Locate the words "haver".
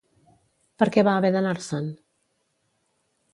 1.17-1.31